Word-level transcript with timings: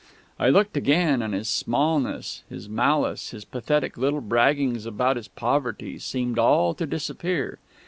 I 0.39 0.49
looked 0.49 0.75
again; 0.75 1.21
and 1.21 1.31
his 1.35 1.47
smallness, 1.47 2.41
his 2.49 2.67
malice, 2.67 3.29
his 3.29 3.45
pathetic 3.45 3.99
little 3.99 4.19
braggings 4.19 4.87
about 4.87 5.15
his 5.15 5.27
poverty, 5.27 5.99
seemed 5.99 6.39
all 6.39 6.73
to 6.73 6.87
disappear. 6.87 7.59